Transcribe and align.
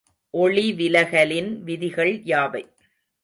ஒளிவிலகலின் 0.33 1.51
விதிகள் 1.63 2.13
யாவை? 2.25 2.63